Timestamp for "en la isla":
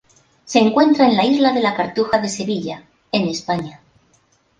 1.07-1.51